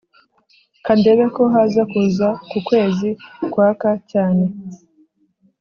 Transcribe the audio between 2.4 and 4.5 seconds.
kukwezi kwaka cyane